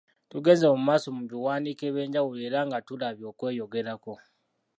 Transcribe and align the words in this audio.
Tugenze 0.29 0.65
mu 0.73 0.79
maaso 0.87 1.07
ku 1.15 1.21
biwandiiko 1.29 1.83
eby’enjawulo 1.89 2.39
era 2.47 2.59
nga 2.67 2.77
tulabye 2.87 3.25
okweyogerako., 3.31 4.13